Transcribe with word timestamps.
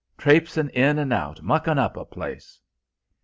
trapsin' 0.17 0.69
in 0.71 0.97
an' 0.97 1.11
out, 1.11 1.43
muckin' 1.43 1.77
up 1.77 1.95
a 1.95 2.03
place!" 2.03 2.59